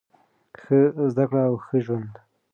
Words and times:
ښه 0.61 0.79
زده 1.11 1.25
کړه 1.29 1.41
او 1.47 1.55
ښه 1.65 1.77
ژوند. 1.85 2.13